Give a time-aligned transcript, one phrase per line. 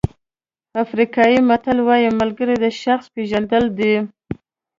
[0.83, 3.95] افریقایي متل وایي ملګري د شخص پېژندل دي.